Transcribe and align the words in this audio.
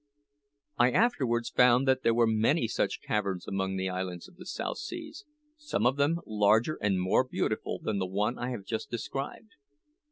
I 0.79 0.89
afterwards 0.89 1.51
found 1.51 1.87
that 1.87 2.01
there 2.01 2.15
were 2.15 2.25
many 2.25 2.67
such 2.67 3.03
caverns 3.03 3.47
among 3.47 3.75
the 3.75 3.87
islands 3.89 4.27
of 4.27 4.35
the 4.37 4.47
South 4.47 4.79
Seas, 4.79 5.25
some 5.57 5.85
of 5.85 5.97
them 5.97 6.21
larger 6.25 6.79
and 6.81 6.99
more 6.99 7.23
beautiful 7.23 7.77
than 7.77 7.99
the 7.99 8.07
one 8.07 8.39
I 8.39 8.49
have 8.49 8.65
just 8.65 8.89
described. 8.89 9.51